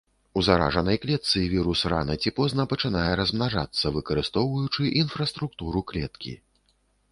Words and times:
У 0.39 0.41
заражанай 0.45 0.97
клетцы 1.03 1.43
вірус 1.51 1.83
рана 1.93 2.15
ці 2.23 2.33
позна 2.39 2.65
пачынае 2.73 3.05
размнажацца, 3.21 3.93
выкарыстоўваючы 3.99 4.81
інфраструктуру 5.05 5.87
клеткі. 5.93 6.37